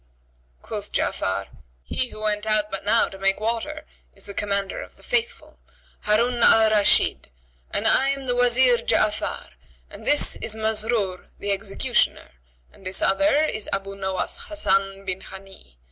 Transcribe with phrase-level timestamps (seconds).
[0.63, 1.49] Quoth Ja'afar,
[1.83, 3.85] "He who went out but now to make water
[4.15, 5.59] is the Commander of the Faithful,
[6.05, 7.29] Harun al Rashid,
[7.69, 9.51] and I am the Wazir Ja'afar;
[9.91, 12.31] and this is Masrur the executioner
[12.73, 15.75] and this other is Abu Nowas Hasan bin Hani..